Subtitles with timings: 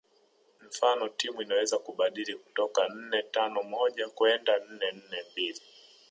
[0.67, 5.61] Mfano timu inaweza kubadili kutoka nne tano moja kwenda nne nne mbili